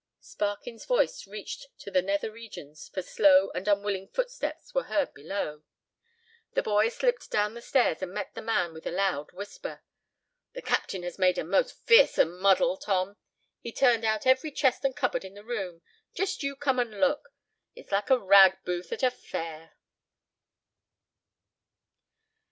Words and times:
Sparkin's 0.19 0.83
voice 0.85 1.27
reached 1.27 1.67
to 1.77 1.91
the 1.91 2.01
nether 2.01 2.31
regions, 2.31 2.89
for 2.91 3.03
slow 3.03 3.51
and 3.51 3.67
unwilling 3.67 4.07
footsteps 4.07 4.73
were 4.73 4.85
heard 4.85 5.13
below. 5.13 5.61
The 6.53 6.63
boy 6.63 6.89
slipped 6.89 7.29
down 7.29 7.53
the 7.53 7.61
stairs 7.61 8.01
and 8.01 8.11
met 8.11 8.33
the 8.33 8.41
man 8.41 8.73
with 8.73 8.87
a 8.87 8.91
loud 8.91 9.31
whisper. 9.31 9.83
"The 10.53 10.63
captain 10.63 11.03
has 11.03 11.19
made 11.19 11.37
a 11.37 11.43
most 11.43 11.85
fearsome 11.85 12.39
muddle, 12.41 12.77
Tom. 12.77 13.17
He's 13.59 13.77
turned 13.77 14.03
out 14.03 14.25
every 14.25 14.49
chest 14.49 14.83
and 14.83 14.95
cupboard 14.95 15.23
in 15.23 15.35
the 15.35 15.43
room. 15.43 15.83
Just 16.15 16.41
you 16.41 16.55
come 16.55 16.79
and 16.79 16.99
look. 16.99 17.29
It's 17.75 17.91
like 17.91 18.09
a 18.09 18.17
rag 18.17 18.57
booth 18.65 18.91
at 18.91 19.03
a 19.03 19.11
fair." 19.11 19.73